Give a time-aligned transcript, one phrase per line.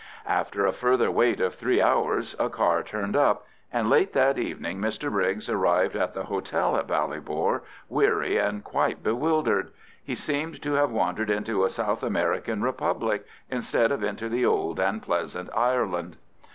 [0.25, 4.81] After a further wait of three hours a car turned up, and late that evening
[4.81, 9.71] Mr Briggs arrived at the hotel at Ballybor, weary and quite bewildered.
[10.03, 14.79] He seemed to have wandered into a South American republic instead of into the old
[14.79, 16.17] and pleasant Ireland.